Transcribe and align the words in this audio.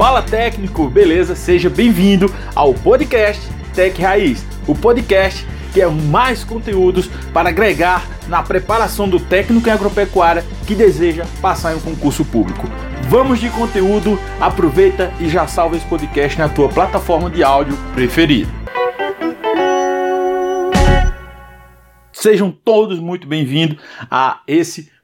Fala 0.00 0.22
técnico, 0.22 0.88
beleza? 0.88 1.36
Seja 1.36 1.68
bem-vindo 1.68 2.34
ao 2.54 2.72
podcast 2.72 3.46
Tech 3.74 4.00
Raiz, 4.00 4.46
o 4.66 4.74
podcast 4.74 5.46
que 5.74 5.82
é 5.82 5.86
mais 5.86 6.42
conteúdos 6.42 7.06
para 7.34 7.50
agregar 7.50 8.08
na 8.26 8.42
preparação 8.42 9.06
do 9.06 9.20
técnico 9.20 9.68
em 9.68 9.72
agropecuária 9.72 10.42
que 10.66 10.74
deseja 10.74 11.26
passar 11.42 11.74
em 11.74 11.76
um 11.76 11.80
concurso 11.80 12.24
público. 12.24 12.66
Vamos 13.10 13.40
de 13.40 13.50
conteúdo, 13.50 14.18
aproveita 14.40 15.12
e 15.20 15.28
já 15.28 15.46
salva 15.46 15.76
esse 15.76 15.84
podcast 15.84 16.38
na 16.38 16.48
tua 16.48 16.70
plataforma 16.70 17.28
de 17.28 17.44
áudio 17.44 17.76
preferida. 17.92 18.50
Sejam 22.10 22.50
todos 22.50 22.98
muito 22.98 23.28
bem-vindos 23.28 23.76
a 24.10 24.40
esse 24.48 24.84
podcast 24.84 24.99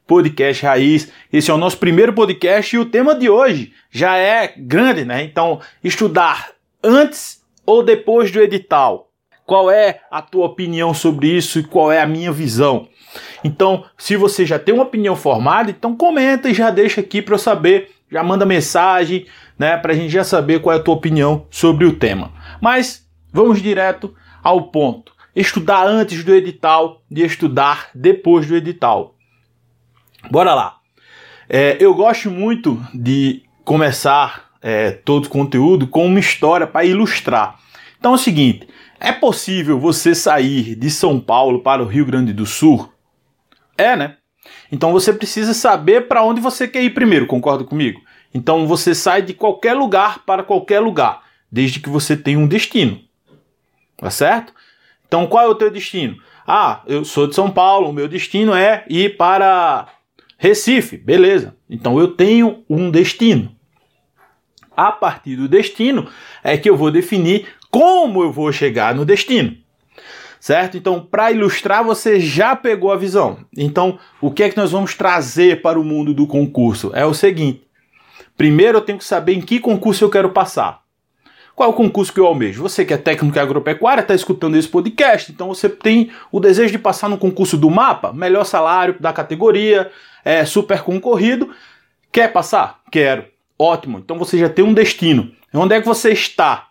Raiz. 0.62 1.10
Esse 1.32 1.50
é 1.50 1.54
o 1.54 1.58
nosso 1.58 1.78
primeiro 1.78 2.12
podcast 2.12 2.74
e 2.74 2.78
o 2.78 2.86
tema 2.86 3.14
de 3.14 3.28
hoje 3.28 3.72
já 3.90 4.16
é 4.16 4.54
grande, 4.56 5.04
né? 5.04 5.22
Então, 5.24 5.60
estudar 5.82 6.50
antes 6.82 7.42
ou 7.64 7.82
depois 7.82 8.30
do 8.30 8.40
edital. 8.40 9.10
Qual 9.44 9.70
é 9.70 10.00
a 10.10 10.22
tua 10.22 10.46
opinião 10.46 10.94
sobre 10.94 11.28
isso 11.28 11.58
e 11.58 11.64
qual 11.64 11.90
é 11.90 12.00
a 12.00 12.06
minha 12.06 12.32
visão? 12.32 12.88
Então, 13.42 13.84
se 13.96 14.16
você 14.16 14.44
já 14.44 14.58
tem 14.58 14.74
uma 14.74 14.84
opinião 14.84 15.16
formada, 15.16 15.70
então 15.70 15.96
comenta 15.96 16.48
e 16.48 16.54
já 16.54 16.70
deixa 16.70 17.00
aqui 17.00 17.22
para 17.22 17.34
eu 17.34 17.38
saber, 17.38 17.90
já 18.10 18.22
manda 18.22 18.46
mensagem, 18.46 19.26
né, 19.58 19.76
para 19.76 19.92
a 19.92 19.96
gente 19.96 20.10
já 20.10 20.24
saber 20.24 20.60
qual 20.60 20.74
é 20.74 20.78
a 20.78 20.82
tua 20.82 20.94
opinião 20.94 21.46
sobre 21.50 21.84
o 21.84 21.94
tema. 21.94 22.32
Mas 22.60 23.06
vamos 23.32 23.62
direto 23.62 24.14
ao 24.42 24.70
ponto. 24.70 25.12
Estudar 25.34 25.86
antes 25.86 26.24
do 26.24 26.34
edital 26.34 27.02
de 27.10 27.24
estudar 27.24 27.90
depois 27.94 28.46
do 28.46 28.56
edital. 28.56 29.15
Bora 30.30 30.54
lá. 30.54 30.78
É, 31.48 31.76
eu 31.78 31.94
gosto 31.94 32.30
muito 32.30 32.80
de 32.92 33.42
começar 33.64 34.50
é, 34.60 34.90
todo 34.90 35.26
o 35.26 35.28
conteúdo 35.28 35.86
com 35.86 36.04
uma 36.06 36.18
história 36.18 36.66
para 36.66 36.84
ilustrar. 36.84 37.58
Então 37.98 38.12
é 38.12 38.14
o 38.14 38.18
seguinte: 38.18 38.68
é 38.98 39.12
possível 39.12 39.78
você 39.78 40.14
sair 40.14 40.74
de 40.74 40.90
São 40.90 41.20
Paulo 41.20 41.60
para 41.60 41.82
o 41.82 41.86
Rio 41.86 42.04
Grande 42.04 42.32
do 42.32 42.46
Sul? 42.46 42.92
É, 43.78 43.94
né? 43.94 44.16
Então 44.70 44.92
você 44.92 45.12
precisa 45.12 45.54
saber 45.54 46.08
para 46.08 46.24
onde 46.24 46.40
você 46.40 46.66
quer 46.66 46.82
ir 46.82 46.90
primeiro, 46.90 47.26
concorda 47.26 47.64
comigo? 47.64 48.00
Então 48.34 48.66
você 48.66 48.94
sai 48.94 49.22
de 49.22 49.32
qualquer 49.32 49.74
lugar 49.74 50.24
para 50.24 50.42
qualquer 50.42 50.80
lugar, 50.80 51.22
desde 51.50 51.78
que 51.78 51.88
você 51.88 52.16
tenha 52.16 52.38
um 52.38 52.48
destino. 52.48 53.00
Tá 53.96 54.10
certo? 54.10 54.52
Então 55.06 55.26
qual 55.26 55.44
é 55.44 55.48
o 55.48 55.54
teu 55.54 55.70
destino? 55.70 56.16
Ah, 56.46 56.82
eu 56.86 57.04
sou 57.04 57.26
de 57.26 57.34
São 57.34 57.50
Paulo, 57.50 57.88
o 57.88 57.92
meu 57.92 58.08
destino 58.08 58.54
é 58.54 58.84
ir 58.88 59.16
para 59.16 59.88
Recife, 60.36 60.96
beleza. 60.96 61.56
Então 61.68 61.98
eu 61.98 62.08
tenho 62.08 62.64
um 62.68 62.90
destino. 62.90 63.54
A 64.76 64.92
partir 64.92 65.36
do 65.36 65.48
destino 65.48 66.08
é 66.44 66.56
que 66.58 66.68
eu 66.68 66.76
vou 66.76 66.90
definir 66.90 67.46
como 67.70 68.22
eu 68.22 68.30
vou 68.30 68.52
chegar 68.52 68.94
no 68.94 69.04
destino. 69.04 69.56
Certo? 70.38 70.76
Então, 70.76 71.00
para 71.00 71.32
ilustrar, 71.32 71.82
você 71.82 72.20
já 72.20 72.54
pegou 72.54 72.92
a 72.92 72.96
visão. 72.96 73.38
Então, 73.56 73.98
o 74.20 74.30
que 74.30 74.42
é 74.42 74.50
que 74.50 74.56
nós 74.56 74.70
vamos 74.70 74.94
trazer 74.94 75.60
para 75.60 75.80
o 75.80 75.84
mundo 75.84 76.14
do 76.14 76.26
concurso? 76.26 76.92
É 76.94 77.04
o 77.04 77.14
seguinte: 77.14 77.66
primeiro 78.36 78.78
eu 78.78 78.82
tenho 78.82 78.98
que 78.98 79.04
saber 79.04 79.32
em 79.32 79.40
que 79.40 79.58
concurso 79.58 80.04
eu 80.04 80.10
quero 80.10 80.30
passar. 80.30 80.85
Qual 81.56 81.70
é 81.70 81.72
o 81.72 81.74
concurso 81.74 82.12
que 82.12 82.20
eu 82.20 82.26
almejo? 82.26 82.62
Você 82.62 82.84
que 82.84 82.92
é 82.92 82.98
técnico 82.98 83.40
agropecuária 83.40 84.02
está 84.02 84.14
escutando 84.14 84.58
esse 84.58 84.68
podcast, 84.68 85.32
então 85.32 85.48
você 85.48 85.70
tem 85.70 86.10
o 86.30 86.38
desejo 86.38 86.70
de 86.70 86.78
passar 86.78 87.08
no 87.08 87.16
concurso 87.16 87.56
do 87.56 87.70
mapa, 87.70 88.12
melhor 88.12 88.44
salário 88.44 88.94
da 89.00 89.10
categoria, 89.10 89.90
é 90.22 90.44
super 90.44 90.82
concorrido. 90.82 91.48
Quer 92.12 92.30
passar? 92.30 92.82
Quero. 92.92 93.24
Ótimo. 93.58 93.98
Então 93.98 94.18
você 94.18 94.36
já 94.36 94.50
tem 94.50 94.62
um 94.62 94.74
destino. 94.74 95.32
Onde 95.54 95.74
é 95.74 95.80
que 95.80 95.86
você 95.86 96.12
está? 96.12 96.68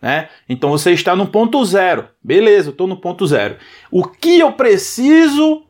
Né? 0.00 0.30
Então 0.48 0.70
você 0.70 0.92
está 0.92 1.14
no 1.14 1.26
ponto 1.26 1.62
zero. 1.66 2.08
Beleza, 2.24 2.70
estou 2.70 2.86
no 2.86 2.96
ponto 2.96 3.26
zero. 3.26 3.58
O 3.90 4.02
que 4.02 4.38
eu 4.38 4.50
preciso 4.52 5.62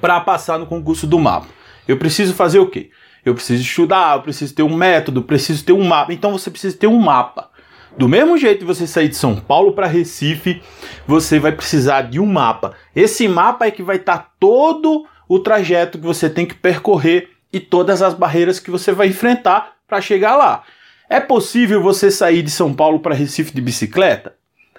para 0.00 0.20
passar 0.20 0.58
no 0.58 0.66
concurso 0.66 1.06
do 1.06 1.20
mapa? 1.20 1.46
Eu 1.86 1.96
preciso 1.96 2.34
fazer 2.34 2.58
o 2.58 2.66
quê? 2.66 2.90
Eu 3.24 3.34
preciso 3.34 3.62
estudar, 3.62 4.16
eu 4.16 4.22
preciso 4.22 4.54
ter 4.54 4.62
um 4.62 4.74
método, 4.74 5.22
preciso 5.22 5.64
ter 5.64 5.72
um 5.72 5.84
mapa. 5.84 6.12
Então 6.12 6.32
você 6.32 6.50
precisa 6.50 6.76
ter 6.76 6.86
um 6.86 6.98
mapa. 6.98 7.50
Do 7.96 8.08
mesmo 8.08 8.38
jeito 8.38 8.60
que 8.60 8.64
você 8.64 8.86
sair 8.86 9.08
de 9.08 9.16
São 9.16 9.36
Paulo 9.36 9.72
para 9.72 9.86
Recife, 9.86 10.62
você 11.06 11.38
vai 11.38 11.52
precisar 11.52 12.02
de 12.02 12.18
um 12.18 12.26
mapa. 12.26 12.74
Esse 12.96 13.28
mapa 13.28 13.66
é 13.66 13.70
que 13.70 13.82
vai 13.82 13.96
estar 13.96 14.18
tá 14.18 14.30
todo 14.40 15.06
o 15.28 15.38
trajeto 15.38 15.98
que 15.98 16.04
você 16.04 16.28
tem 16.28 16.46
que 16.46 16.54
percorrer 16.54 17.30
e 17.52 17.60
todas 17.60 18.02
as 18.02 18.14
barreiras 18.14 18.58
que 18.58 18.70
você 18.70 18.92
vai 18.92 19.08
enfrentar 19.08 19.76
para 19.86 20.00
chegar 20.00 20.36
lá. 20.36 20.62
É 21.08 21.20
possível 21.20 21.82
você 21.82 22.10
sair 22.10 22.42
de 22.42 22.50
São 22.50 22.72
Paulo 22.72 23.00
para 23.00 23.14
Recife 23.14 23.54
de 23.54 23.60
bicicleta? 23.60 24.34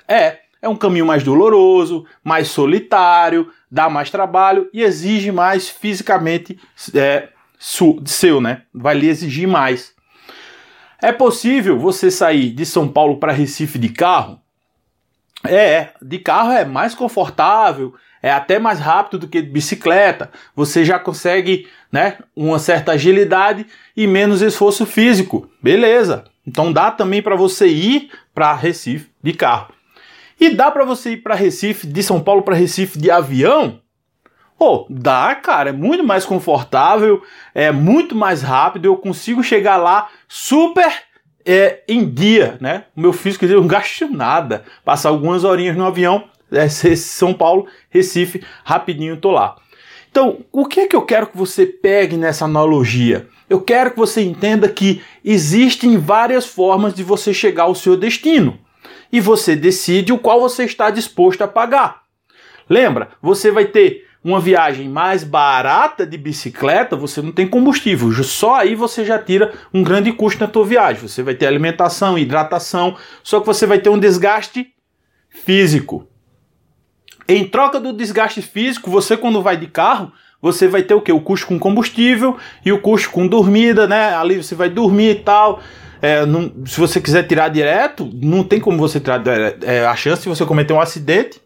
É, 0.07 0.39
é 0.59 0.67
um 0.67 0.75
caminho 0.75 1.05
mais 1.05 1.21
doloroso, 1.21 2.05
mais 2.23 2.47
solitário, 2.47 3.51
dá 3.69 3.89
mais 3.89 4.09
trabalho 4.09 4.67
e 4.73 4.81
exige 4.81 5.31
mais 5.31 5.69
fisicamente 5.69 6.59
é, 6.95 7.29
seu, 8.05 8.41
né? 8.41 8.63
Vai 8.73 8.95
lhe 8.95 9.07
exigir 9.07 9.47
mais. 9.47 9.93
É 11.01 11.11
possível 11.11 11.79
você 11.79 12.11
sair 12.11 12.51
de 12.51 12.65
São 12.65 12.87
Paulo 12.87 13.17
para 13.17 13.31
Recife 13.31 13.77
de 13.79 13.89
carro? 13.89 14.39
É, 15.45 15.89
de 16.01 16.19
carro 16.19 16.51
é 16.51 16.63
mais 16.63 16.95
confortável, 16.95 17.93
é 18.21 18.31
até 18.31 18.57
mais 18.57 18.79
rápido 18.79 19.19
do 19.19 19.27
que 19.27 19.41
de 19.41 19.49
bicicleta. 19.49 20.31
Você 20.55 20.85
já 20.85 20.97
consegue, 20.97 21.67
né, 21.91 22.17
uma 22.35 22.59
certa 22.59 22.93
agilidade 22.93 23.65
e 23.95 24.07
menos 24.07 24.41
esforço 24.41 24.85
físico. 24.85 25.49
Beleza? 25.61 26.25
Então 26.47 26.71
dá 26.71 26.89
também 26.91 27.21
para 27.21 27.35
você 27.35 27.67
ir 27.67 28.09
para 28.33 28.53
Recife 28.53 29.09
de 29.21 29.33
carro. 29.33 29.73
E 30.39 30.49
dá 30.49 30.71
para 30.71 30.85
você 30.85 31.11
ir 31.11 31.17
para 31.17 31.35
Recife 31.35 31.87
de 31.87 32.03
São 32.03 32.21
Paulo 32.21 32.41
para 32.41 32.55
Recife 32.55 32.97
de 32.97 33.11
avião? 33.11 33.82
Pô, 34.63 34.87
dá, 34.89 35.35
cara, 35.35 35.71
é 35.71 35.73
muito 35.73 36.05
mais 36.05 36.23
confortável, 36.23 37.21
é 37.53 37.69
muito 37.69 38.15
mais 38.15 38.41
rápido, 38.41 38.85
eu 38.85 38.95
consigo 38.95 39.43
chegar 39.43 39.75
lá 39.75 40.07
super 40.25 40.89
é, 41.45 41.81
em 41.85 42.09
dia, 42.09 42.57
né? 42.61 42.85
O 42.95 43.01
meu 43.01 43.11
físico 43.11 43.43
eu 43.43 43.59
não 43.59 43.67
gasto 43.67 44.07
nada. 44.07 44.63
Passar 44.85 45.09
algumas 45.09 45.43
horinhas 45.43 45.75
no 45.75 45.85
avião, 45.85 46.29
é, 46.49 46.69
São 46.69 47.33
Paulo, 47.33 47.67
Recife, 47.89 48.41
rapidinho 48.63 49.17
tô 49.17 49.31
lá. 49.31 49.57
Então, 50.09 50.45
o 50.49 50.65
que 50.65 50.79
é 50.79 50.87
que 50.87 50.95
eu 50.95 51.01
quero 51.01 51.27
que 51.27 51.37
você 51.37 51.65
pegue 51.65 52.15
nessa 52.15 52.45
analogia? 52.45 53.27
Eu 53.49 53.59
quero 53.59 53.91
que 53.91 53.97
você 53.97 54.21
entenda 54.21 54.69
que 54.69 55.01
existem 55.25 55.97
várias 55.97 56.45
formas 56.45 56.93
de 56.93 57.03
você 57.03 57.33
chegar 57.33 57.63
ao 57.63 57.75
seu 57.75 57.97
destino. 57.97 58.57
E 59.11 59.19
você 59.19 59.57
decide 59.57 60.13
o 60.13 60.17
qual 60.17 60.39
você 60.39 60.63
está 60.63 60.89
disposto 60.89 61.41
a 61.41 61.49
pagar. 61.49 62.03
Lembra, 62.69 63.09
você 63.21 63.51
vai 63.51 63.65
ter 63.65 64.12
uma 64.23 64.39
viagem 64.39 64.87
mais 64.87 65.23
barata 65.23 66.05
de 66.05 66.17
bicicleta, 66.17 66.95
você 66.95 67.21
não 67.21 67.31
tem 67.31 67.47
combustível. 67.47 68.11
Só 68.23 68.55
aí 68.55 68.73
você 68.73 69.03
já 69.03 69.19
tira 69.19 69.53
um 69.73 69.83
grande 69.83 70.11
custo 70.13 70.39
na 70.39 70.47
tua 70.47 70.65
viagem. 70.65 71.07
Você 71.07 71.21
vai 71.21 71.35
ter 71.35 71.45
alimentação, 71.45 72.17
hidratação, 72.17 72.95
só 73.21 73.41
que 73.41 73.45
você 73.45 73.65
vai 73.65 73.79
ter 73.79 73.89
um 73.89 73.99
desgaste 73.99 74.67
físico. 75.29 76.07
Em 77.27 77.45
troca 77.45 77.79
do 77.79 77.91
desgaste 77.91 78.41
físico, 78.41 78.89
você 78.89 79.17
quando 79.17 79.41
vai 79.41 79.57
de 79.57 79.67
carro, 79.67 80.11
você 80.41 80.67
vai 80.67 80.83
ter 80.83 80.93
o 80.93 81.01
que? 81.01 81.11
O 81.11 81.21
custo 81.21 81.47
com 81.47 81.59
combustível 81.59 82.37
e 82.65 82.71
o 82.71 82.79
custo 82.79 83.11
com 83.11 83.27
dormida, 83.27 83.87
né? 83.87 84.13
Ali 84.15 84.41
você 84.41 84.55
vai 84.55 84.69
dormir 84.69 85.11
e 85.11 85.15
tal. 85.15 85.61
É, 86.01 86.25
não, 86.25 86.51
se 86.65 86.77
você 86.77 86.99
quiser 86.99 87.23
tirar 87.23 87.47
direto, 87.47 88.09
não 88.13 88.43
tem 88.43 88.59
como 88.59 88.77
você 88.77 88.99
tirar. 88.99 89.21
É, 89.61 89.85
a 89.85 89.95
chance 89.95 90.23
de 90.23 90.29
você 90.29 90.45
cometer 90.45 90.73
um 90.73 90.81
acidente 90.81 91.41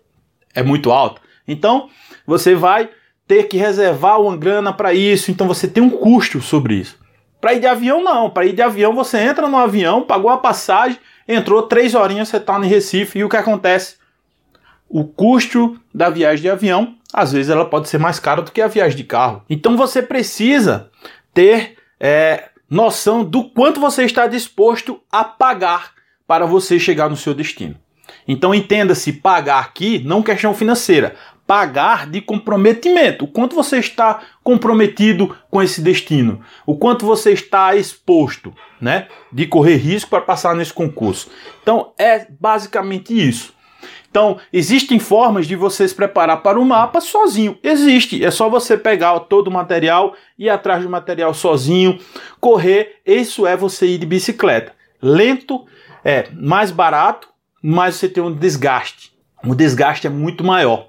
é 0.54 0.64
muito 0.64 0.92
alta. 0.92 1.22
Então, 1.48 1.90
você 2.28 2.54
vai 2.54 2.90
ter 3.26 3.44
que 3.44 3.58
reservar 3.58 4.22
uma 4.22 4.38
grana 4.38 4.72
para 4.72 4.94
isso, 4.94 5.32
então 5.32 5.48
você 5.48 5.68
tem 5.68 5.82
um 5.82 5.90
custo 5.90 6.42
sobre 6.42 6.76
isso. 6.76 6.98
Para 7.40 7.54
ir 7.54 7.60
de 7.60 7.68
avião, 7.68 8.04
não. 8.04 8.30
Para 8.30 8.46
ir 8.46 8.54
de 8.54 8.62
avião, 8.62 8.94
você 8.94 9.20
entra 9.20 9.48
no 9.48 9.58
avião, 9.58 10.02
pagou 10.02 10.30
a 10.30 10.38
passagem, 10.38 11.00
entrou 11.28 11.64
três 11.64 11.96
horinhas, 11.96 12.30
você 12.30 12.38
está 12.38 12.60
em 12.60 12.68
Recife, 12.68 13.20
e 13.20 13.24
o 13.24 13.30
que 13.30 13.38
acontece? 13.38 13.96
O 14.90 15.04
custo 15.06 15.80
da 15.94 16.10
viagem 16.10 16.42
de 16.42 16.50
avião, 16.50 16.96
às 17.14 17.32
vezes, 17.32 17.50
ela 17.50 17.66
pode 17.66 17.90
ser 17.90 17.98
mais 17.98 18.20
cara 18.20 18.42
do 18.42 18.52
que 18.52 18.62
a 18.62 18.68
viagem 18.68 18.98
de 18.98 19.04
carro. 19.04 19.44
Então 19.50 19.78
você 19.78 20.02
precisa 20.02 20.90
ter 21.34 21.78
é, 22.00 22.50
noção 22.70 23.24
do 23.24 23.50
quanto 23.50 23.80
você 23.80 24.04
está 24.04 24.28
disposto 24.28 25.00
a 25.12 25.24
pagar 25.24 25.92
para 26.26 26.46
você 26.46 26.80
chegar 26.80 27.10
no 27.10 27.16
seu 27.16 27.34
destino. 27.34 27.76
Então 28.28 28.54
entenda-se 28.54 29.14
pagar 29.14 29.60
aqui 29.60 30.00
não 30.00 30.24
questão 30.24 30.54
financeira, 30.54 31.16
pagar 31.48 32.06
de 32.06 32.20
comprometimento. 32.20 33.26
O 33.26 33.28
quanto 33.28 33.56
você 33.56 33.78
está 33.78 34.20
comprometido 34.44 35.36
com 35.50 35.64
esse 35.64 35.82
destino, 35.82 36.42
o 36.66 36.78
quanto 36.78 37.06
você 37.06 37.32
está 37.32 37.74
exposto, 37.76 38.54
né, 38.80 39.08
de 39.32 39.48
correr 39.48 39.78
risco 39.78 40.10
para 40.10 40.22
passar 40.22 40.54
nesse 40.54 40.74
concurso. 40.74 41.32
Então 41.64 41.94
é 41.98 42.28
basicamente 42.30 43.18
isso. 43.18 43.56
Então, 44.10 44.38
existem 44.52 45.00
formas 45.00 45.46
de 45.46 45.56
você 45.56 45.88
se 45.88 45.94
preparar 45.94 46.42
para 46.42 46.60
o 46.60 46.66
mapa 46.66 47.00
sozinho. 47.00 47.58
Existe. 47.62 48.24
É 48.24 48.32
só 48.32 48.50
você 48.50 48.76
pegar 48.76 49.20
todo 49.22 49.50
o 49.50 49.52
material, 49.52 50.16
ir 50.40 50.50
atrás 50.50 50.82
do 50.82 50.90
material 50.90 51.34
sozinho, 51.34 52.00
correr. 52.40 52.96
Isso 53.06 53.46
é 53.46 53.56
você 53.56 53.86
ir 53.86 54.00
de 54.00 54.06
bicicleta. 54.08 54.74
Lento, 55.02 55.66
é 56.04 56.30
mais 56.34 56.72
barato, 56.72 57.28
mas 57.62 57.96
você 57.96 58.10
tem 58.10 58.24
um 58.24 58.34
desgaste. 58.34 59.17
O 59.46 59.56
desgaste 59.56 60.08
é 60.08 60.10
muito 60.10 60.44
maior. 60.44 60.88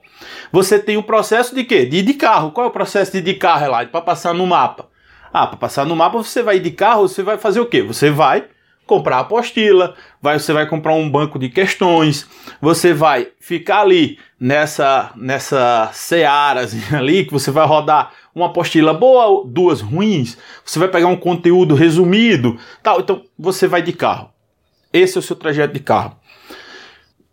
Você 0.51 0.79
tem 0.79 0.97
o 0.97 1.03
processo 1.03 1.55
de 1.55 1.65
quê? 1.65 1.85
De 1.85 1.99
ir 1.99 2.03
de 2.03 2.15
carro. 2.15 2.51
Qual 2.51 2.67
é 2.67 2.71
o 2.71 2.73
processo 2.73 3.13
de 3.13 3.19
ir 3.19 3.23
de 3.23 3.35
carro, 3.35 3.67
Elaide? 3.67 3.91
Para 3.91 4.01
passar 4.01 4.35
no 4.35 4.47
mapa. 4.47 4.89
Ah, 5.33 5.47
para 5.47 5.57
passar 5.57 5.85
no 5.85 5.95
mapa 5.95 6.19
você 6.19 6.43
vai 6.43 6.57
ir 6.57 6.61
de 6.61 6.71
carro, 6.71 7.07
você 7.07 7.23
vai 7.23 7.37
fazer 7.37 7.61
o 7.61 7.67
quê? 7.67 7.83
Você 7.83 8.11
vai 8.11 8.47
comprar 8.87 9.17
a 9.17 9.21
apostila, 9.21 9.95
vai, 10.21 10.39
você 10.39 10.51
vai 10.53 10.67
comprar 10.67 10.95
um 10.95 11.09
banco 11.09 11.39
de 11.39 11.51
questões, 11.51 12.27
você 12.59 12.95
vai 12.95 13.29
ficar 13.39 13.83
ali 13.83 14.19
nessa 14.41 15.13
nessa 15.15 15.91
seara 15.93 16.67
ali 16.97 17.27
que 17.27 17.33
você 17.33 17.51
vai 17.51 17.67
rodar 17.67 18.13
uma 18.35 18.47
apostila 18.47 18.95
boa, 18.95 19.45
duas 19.47 19.83
ruins, 19.83 20.39
você 20.65 20.79
vai 20.79 20.89
pegar 20.89 21.09
um 21.09 21.17
conteúdo 21.17 21.75
resumido, 21.75 22.57
tal. 22.83 23.01
Então 23.01 23.23
você 23.39 23.69
vai 23.69 23.83
de 23.83 23.93
carro. 23.93 24.31
Esse 24.91 25.19
é 25.19 25.21
o 25.21 25.23
seu 25.23 25.37
trajeto 25.37 25.75
de 25.75 25.81
carro. 25.81 26.17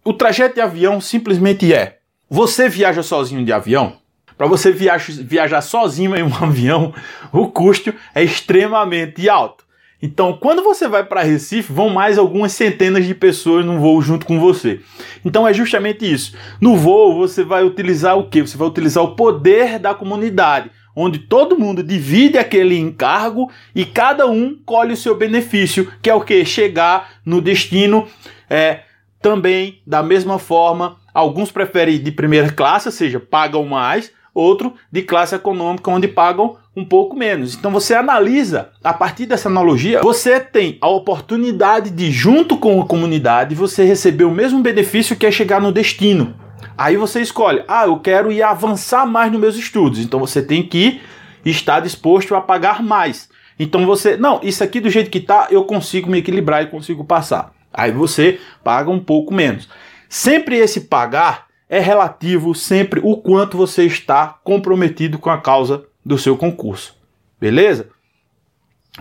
O 0.08 0.14
trajeto 0.14 0.54
de 0.54 0.62
avião 0.62 1.02
simplesmente 1.02 1.74
é: 1.74 1.98
você 2.30 2.70
viaja 2.70 3.02
sozinho 3.02 3.44
de 3.44 3.52
avião? 3.52 3.94
Para 4.38 4.46
você 4.46 4.72
viaja, 4.72 5.12
viajar 5.24 5.62
sozinho 5.62 6.16
em 6.16 6.22
um 6.22 6.32
avião, 6.40 6.94
o 7.34 7.48
custo 7.48 7.92
é 8.14 8.24
extremamente 8.24 9.28
alto. 9.28 9.66
Então, 10.00 10.38
quando 10.40 10.62
você 10.62 10.88
vai 10.88 11.04
para 11.04 11.24
Recife, 11.24 11.74
vão 11.74 11.90
mais 11.90 12.20
algumas 12.20 12.52
centenas 12.52 13.04
de 13.04 13.16
pessoas 13.16 13.66
no 13.66 13.80
voo 13.80 14.00
junto 14.00 14.28
com 14.28 14.40
você. 14.40 14.80
Então, 15.24 15.48
é 15.48 15.54
justamente 15.54 16.06
isso. 16.06 16.36
No 16.62 16.76
voo, 16.76 17.18
você 17.18 17.44
vai 17.44 17.64
utilizar 17.64 18.16
o 18.16 18.30
que? 18.30 18.42
Você 18.42 18.56
vai 18.56 18.68
utilizar 18.68 19.04
o 19.04 19.16
poder 19.16 19.80
da 19.80 19.96
comunidade, 19.96 20.70
onde 20.96 21.18
todo 21.18 21.58
mundo 21.58 21.82
divide 21.82 22.38
aquele 22.38 22.78
encargo 22.78 23.50
e 23.74 23.84
cada 23.84 24.28
um 24.28 24.56
colhe 24.66 24.94
o 24.94 24.98
seu 24.98 25.16
benefício, 25.16 25.92
que 26.00 26.12
é 26.12 26.14
o 26.14 26.22
que? 26.22 26.46
Chegar 26.46 27.14
no 27.26 27.42
destino 27.42 28.08
é, 28.48 28.82
também 29.26 29.82
da 29.88 30.04
mesma 30.04 30.38
forma. 30.38 30.98
Alguns 31.12 31.52
preferem 31.52 31.98
de 31.98 32.12
primeira 32.12 32.52
classe, 32.52 32.90
ou 32.90 32.92
seja, 32.92 33.20
pagam 33.20 33.66
mais, 33.66 34.12
outro 34.36 34.76
de 34.92 35.02
classe 35.02 35.34
econômica, 35.34 35.90
onde 35.90 36.08
pagam 36.08 36.58
um 36.76 36.86
pouco 36.86 37.16
menos. 37.16 37.56
Então 37.56 37.72
você 37.72 37.96
analisa, 37.96 38.70
a 38.84 38.94
partir 38.94 39.26
dessa 39.26 39.50
analogia, 39.50 40.02
você 40.04 40.40
tem 40.40 40.78
a 40.80 40.88
oportunidade 40.88 41.90
de, 41.90 42.12
junto 42.12 42.56
com 42.56 42.80
a 42.80 42.86
comunidade, 42.86 43.56
você 43.56 43.84
receber 43.84 44.26
o 44.26 44.32
mesmo 44.32 44.62
benefício 44.62 45.16
que 45.16 45.26
é 45.26 45.32
chegar 45.32 45.60
no 45.60 45.72
destino. 45.72 46.36
Aí 46.78 46.96
você 46.96 47.20
escolhe, 47.20 47.64
ah, 47.68 47.88
eu 47.88 47.98
quero 47.98 48.32
ir 48.32 48.44
avançar 48.44 49.08
mais 49.08 49.32
nos 49.32 49.42
meus 49.42 49.56
estudos. 49.56 49.98
Então 49.98 50.20
você 50.20 50.40
tem 50.40 50.62
que 50.62 51.02
estar 51.44 51.80
disposto 51.80 52.36
a 52.36 52.42
pagar 52.42 52.84
mais. 52.84 53.28
Então 53.58 53.88
você, 53.88 54.18
não, 54.18 54.40
isso 54.44 54.64
aqui 54.64 54.80
do 54.80 54.90
jeito 54.92 55.10
que 55.10 55.20
tá, 55.20 55.48
eu 55.50 55.64
consigo 55.64 56.12
me 56.12 56.20
equilibrar 56.20 56.62
e 56.62 56.68
consigo 56.68 57.04
passar. 57.04 57.55
Aí 57.76 57.92
você 57.92 58.40
paga 58.64 58.90
um 58.90 59.00
pouco 59.00 59.34
menos. 59.34 59.68
Sempre 60.08 60.58
esse 60.58 60.82
pagar 60.82 61.48
é 61.70 61.80
relativo 61.80 62.56
sempre 62.56 63.02
o 63.04 63.18
quanto 63.18 63.58
você 63.58 63.84
está 63.84 64.40
comprometido 64.44 65.20
com 65.20 65.30
a 65.30 65.42
causa 65.42 65.86
do 66.06 66.18
seu 66.18 66.38
concurso. 66.38 66.96
Beleza? 67.40 67.90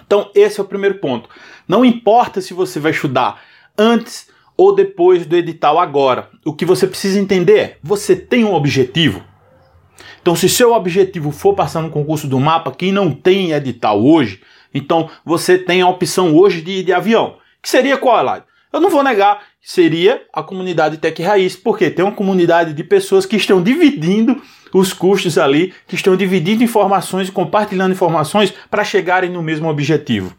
Então, 0.05 0.31
esse 0.35 0.59
é 0.59 0.63
o 0.63 0.67
primeiro 0.67 0.97
ponto. 0.97 1.29
Não 1.69 1.85
importa 1.85 2.41
se 2.41 2.53
você 2.53 2.81
vai 2.81 2.91
estudar 2.91 3.41
antes 3.79 4.29
ou 4.57 4.75
depois 4.75 5.25
do 5.25 5.37
edital 5.37 5.79
agora. 5.79 6.31
O 6.45 6.53
que 6.53 6.65
você 6.65 6.87
precisa 6.87 7.21
entender 7.21 7.59
é: 7.59 7.79
você 7.83 8.17
tem 8.17 8.45
um 8.45 8.55
objetivo. 8.55 9.23
Então, 10.21 10.35
se 10.35 10.49
seu 10.49 10.73
objetivo 10.73 11.31
for 11.31 11.55
passar 11.55 11.83
no 11.83 11.91
concurso 11.91 12.27
do 12.27 12.41
mapa, 12.41 12.73
quem 12.73 12.91
não 12.91 13.13
tem 13.13 13.53
edital 13.53 14.03
hoje, 14.03 14.43
então 14.73 15.09
você 15.25 15.59
tem 15.59 15.83
a 15.83 15.89
opção 15.89 16.35
hoje 16.35 16.63
de 16.63 16.81
ir 16.81 16.83
de 16.83 16.93
avião. 16.93 17.37
Que 17.63 17.69
seria 17.69 17.97
qual, 17.97 18.19
Eladio? 18.19 18.54
Eu 18.75 18.81
não 18.81 18.91
vou 18.91 19.05
negar, 19.05 19.41
seria 19.63 20.27
a 20.33 20.43
comunidade 20.43 20.97
Tech 20.97 21.23
Raiz, 21.23 21.55
porque 21.55 21.89
tem 21.89 22.05
uma 22.05 22.11
comunidade 22.11 22.73
de 22.73 22.83
pessoas 22.83 23.25
que 23.25 23.37
estão 23.37 23.63
dividindo 23.63 24.43
os 24.73 24.93
custos 24.93 25.39
ali, 25.39 25.73
que 25.87 25.95
estão 25.95 26.17
dividindo 26.17 26.65
informações 26.65 27.29
e 27.29 27.31
compartilhando 27.31 27.93
informações 27.93 28.53
para 28.69 28.83
chegarem 28.83 29.31
no 29.31 29.45
mesmo 29.45 29.69
objetivo. 29.69 30.35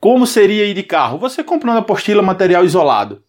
Como 0.00 0.26
seria 0.26 0.66
ir 0.66 0.74
de 0.74 0.82
carro? 0.82 1.16
Você 1.18 1.44
comprando 1.44 1.78
apostila, 1.78 2.20
material 2.20 2.64
isolado. 2.64 3.22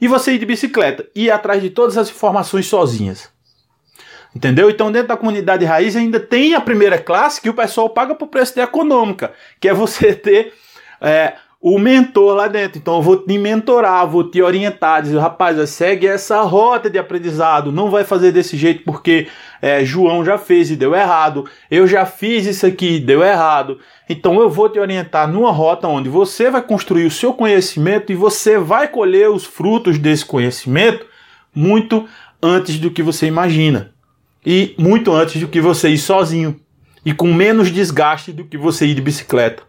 E 0.00 0.08
você 0.08 0.32
ir 0.32 0.38
de 0.40 0.46
bicicleta, 0.46 1.08
ir 1.14 1.30
atrás 1.30 1.62
de 1.62 1.70
todas 1.70 1.96
as 1.96 2.10
informações 2.10 2.66
sozinhas. 2.66 3.30
Entendeu? 4.34 4.68
Então, 4.68 4.90
dentro 4.90 5.06
da 5.06 5.16
comunidade 5.16 5.64
raiz 5.64 5.94
ainda 5.94 6.18
tem 6.18 6.56
a 6.56 6.60
primeira 6.60 6.98
classe 6.98 7.40
que 7.40 7.48
o 7.48 7.54
pessoal 7.54 7.88
paga 7.88 8.16
por 8.16 8.26
preço 8.26 8.52
de 8.52 8.60
econômica, 8.60 9.32
que 9.60 9.68
é 9.68 9.72
você 9.72 10.10
ter 10.12 10.52
é, 11.00 11.34
o 11.62 11.78
mentor 11.78 12.34
lá 12.34 12.48
dentro. 12.48 12.78
Então 12.78 12.96
eu 12.96 13.02
vou 13.02 13.16
te 13.16 13.38
mentorar, 13.38 14.04
vou 14.08 14.28
te 14.28 14.42
orientar, 14.42 15.00
dizer, 15.00 15.18
rapaz, 15.18 15.70
segue 15.70 16.08
essa 16.08 16.42
rota 16.42 16.90
de 16.90 16.98
aprendizado, 16.98 17.70
não 17.70 17.88
vai 17.88 18.02
fazer 18.02 18.32
desse 18.32 18.56
jeito 18.56 18.82
porque 18.84 19.28
é, 19.62 19.84
João 19.84 20.24
já 20.24 20.36
fez 20.36 20.72
e 20.72 20.76
deu 20.76 20.92
errado, 20.92 21.48
eu 21.70 21.86
já 21.86 22.04
fiz 22.04 22.46
isso 22.46 22.66
aqui 22.66 22.96
e 22.96 23.00
deu 23.00 23.22
errado. 23.22 23.78
Então 24.08 24.40
eu 24.40 24.50
vou 24.50 24.68
te 24.68 24.80
orientar 24.80 25.30
numa 25.30 25.52
rota 25.52 25.86
onde 25.86 26.08
você 26.08 26.50
vai 26.50 26.60
construir 26.60 27.06
o 27.06 27.10
seu 27.10 27.32
conhecimento 27.32 28.10
e 28.10 28.16
você 28.16 28.58
vai 28.58 28.88
colher 28.88 29.30
os 29.30 29.44
frutos 29.44 29.98
desse 29.98 30.24
conhecimento 30.24 31.06
muito 31.54 32.08
antes 32.42 32.78
do 32.78 32.90
que 32.90 33.04
você 33.04 33.26
imagina. 33.26 33.92
E 34.44 34.74
muito 34.76 35.12
antes 35.12 35.40
do 35.40 35.46
que 35.46 35.60
você 35.60 35.90
ir 35.90 35.98
sozinho. 35.98 36.58
E 37.04 37.14
com 37.14 37.32
menos 37.32 37.70
desgaste 37.70 38.32
do 38.32 38.44
que 38.44 38.58
você 38.58 38.86
ir 38.86 38.94
de 38.94 39.00
bicicleta. 39.00 39.62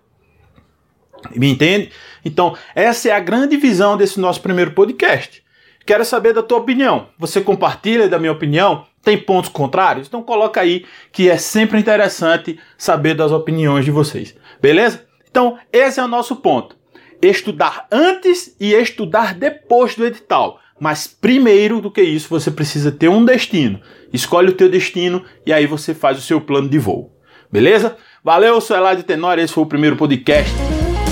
Me 1.35 1.49
entende? 1.49 1.91
Então, 2.23 2.55
essa 2.75 3.09
é 3.09 3.11
a 3.11 3.19
grande 3.19 3.57
visão 3.57 3.97
desse 3.97 4.19
nosso 4.19 4.41
primeiro 4.41 4.71
podcast. 4.71 5.43
Quero 5.85 6.05
saber 6.05 6.33
da 6.33 6.41
tua 6.41 6.59
opinião. 6.59 7.07
Você 7.19 7.41
compartilha 7.41 8.07
da 8.07 8.17
minha 8.17 8.31
opinião? 8.31 8.85
Tem 9.03 9.17
pontos 9.17 9.49
contrários? 9.49 10.07
Então 10.07 10.23
coloca 10.23 10.61
aí 10.61 10.85
que 11.11 11.29
é 11.29 11.35
sempre 11.35 11.77
interessante 11.77 12.57
saber 12.77 13.15
das 13.15 13.31
opiniões 13.31 13.83
de 13.83 13.91
vocês. 13.91 14.33
Beleza? 14.61 15.05
Então, 15.29 15.57
esse 15.73 15.99
é 15.99 16.03
o 16.03 16.07
nosso 16.07 16.37
ponto. 16.37 16.77
Estudar 17.21 17.85
antes 17.91 18.55
e 18.59 18.73
estudar 18.73 19.33
depois 19.33 19.95
do 19.95 20.05
edital. 20.05 20.59
Mas 20.79 21.05
primeiro 21.07 21.81
do 21.81 21.91
que 21.91 22.01
isso, 22.01 22.29
você 22.29 22.49
precisa 22.49 22.91
ter 22.91 23.09
um 23.09 23.25
destino. 23.25 23.81
Escolhe 24.11 24.49
o 24.49 24.55
teu 24.55 24.69
destino 24.69 25.23
e 25.45 25.51
aí 25.51 25.65
você 25.65 25.93
faz 25.93 26.17
o 26.17 26.21
seu 26.21 26.39
plano 26.39 26.69
de 26.69 26.79
voo. 26.79 27.11
Beleza? 27.51 27.97
Valeu, 28.23 28.55
eu 28.55 28.61
sou 28.61 28.75
Eladio 28.75 29.03
Tenório, 29.03 29.43
esse 29.43 29.53
foi 29.53 29.63
o 29.63 29.67
primeiro 29.67 29.97
podcast 29.97 30.51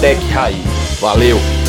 Tech 0.01 0.17
Raiz. 0.33 0.99
Valeu! 0.99 1.60